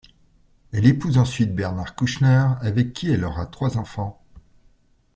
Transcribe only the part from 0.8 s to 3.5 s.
épouse ensuite Bernard Kouchner avec qui elle aura